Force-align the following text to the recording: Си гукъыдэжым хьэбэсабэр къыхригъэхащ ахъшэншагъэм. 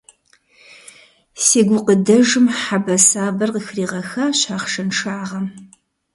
Си 1.43 1.61
гукъыдэжым 1.67 2.45
хьэбэсабэр 2.59 3.49
къыхригъэхащ 3.53 4.39
ахъшэншагъэм. 4.55 5.45